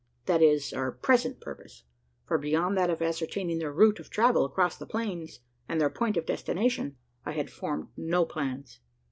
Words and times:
That 0.25 0.41
is, 0.41 0.73
our 0.73 0.91
present 0.91 1.39
purpose; 1.39 1.83
for 2.27 2.39
beyond 2.39 2.75
that 2.75 2.89
of 2.89 3.03
ascertaining 3.03 3.59
their 3.59 3.71
route 3.71 3.99
of 3.99 4.09
travel 4.09 4.45
across 4.45 4.75
the 4.75 4.87
plains, 4.87 5.41
and 5.69 5.79
their 5.79 5.91
point 5.91 6.17
of 6.17 6.25
destination, 6.25 6.97
I 7.23 7.33
had 7.33 7.51
formed 7.51 7.89
no 7.95 8.25
plans. 8.25 8.79